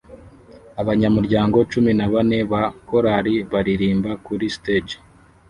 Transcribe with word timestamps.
Abanyamuryango 0.81 1.57
cumi 1.71 1.91
na 1.99 2.07
bane 2.13 2.39
ba 2.51 2.63
korari 2.87 3.35
baririmba 3.51 4.11
kuri 4.25 4.45
stage 4.55 4.95